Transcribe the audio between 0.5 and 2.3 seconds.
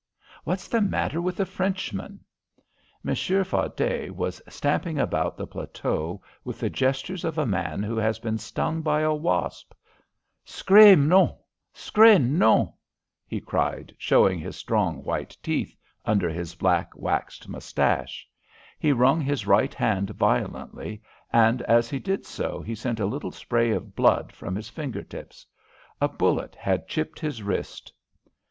the matter with the Frenchman?"